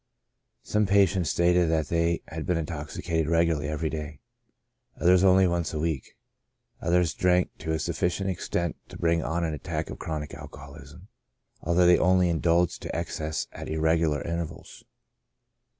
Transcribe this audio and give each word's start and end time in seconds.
Some 0.63 0.87
patients 0.87 1.29
stated 1.29 1.69
that 1.69 1.89
they 1.89 2.23
had 2.27 2.47
been 2.47 2.57
intoxicated 2.57 3.27
regularly 3.27 3.67
every 3.67 3.91
day; 3.91 4.19
others 4.99 5.23
only 5.23 5.45
once 5.45 5.75
a 5.75 5.79
week; 5.79 6.17
others 6.81 7.13
drank 7.13 7.55
to 7.59 7.71
a 7.73 7.77
sufficient 7.77 8.27
extent 8.27 8.77
to 8.89 8.97
bring 8.97 9.21
on 9.21 9.43
an 9.43 9.53
attack 9.53 9.91
of 9.91 9.99
chronic 9.99 10.33
alcoholism, 10.33 11.07
although 11.61 11.85
they 11.85 11.99
only 11.99 12.29
indulged 12.29 12.81
to 12.81 12.95
excess 12.95 13.45
at 13.51 13.69
irregular 13.69 14.23
intervals. 14.23 14.83